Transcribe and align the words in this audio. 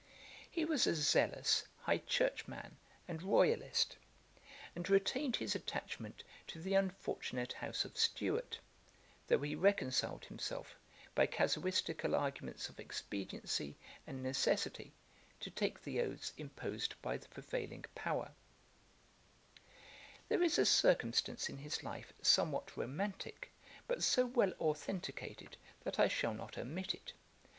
He 0.49 0.65
was 0.65 0.87
a 0.87 0.95
zealous 0.95 1.67
high 1.81 1.99
church 1.99 2.47
man 2.47 2.75
and 3.07 3.21
royalist, 3.21 3.97
and 4.75 4.89
retained 4.89 5.35
his 5.35 5.53
attachment 5.53 6.23
to 6.47 6.59
the 6.59 6.73
unfortunate 6.73 7.53
house 7.53 7.85
of 7.85 7.95
Stuart, 7.95 8.57
though 9.27 9.41
he 9.43 9.53
reconciled 9.53 10.25
himself, 10.25 10.75
by 11.13 11.27
casuistical 11.27 12.15
arguments 12.15 12.67
of 12.67 12.79
expediency 12.79 13.77
and 14.07 14.23
necessity, 14.23 14.91
to 15.39 15.51
take 15.51 15.83
the 15.83 16.01
oaths 16.01 16.33
imposed 16.35 16.99
by 17.03 17.15
the 17.17 17.27
prevailing 17.27 17.85
power. 17.93 18.31
[Page 20.29 20.51
37: 20.53 20.99
An 20.99 21.07
incident 21.09 21.47
in 21.51 21.57
his 21.59 21.83
life. 21.83 22.07
A.D. 22.09 22.15
1709] 22.23 22.23
There 22.23 22.23
is 22.23 22.25
a 22.25 22.25
circumstance 22.25 22.25
in 22.25 22.25
his 22.25 22.25
life 22.25 22.25
somewhat 22.25 22.75
romantick, 22.75 23.51
but 23.87 24.01
so 24.01 24.25
well 24.25 24.53
authenticated, 24.59 25.57
that 25.83 25.99
I 25.99 26.07
shall 26.07 26.33
not 26.33 26.57
omit 26.57 26.95
it. 26.95 27.13